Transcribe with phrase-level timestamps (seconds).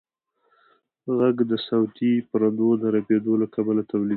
[1.17, 4.09] غږ د صوتي پردو د رپېدو له کبله تولیدېږي.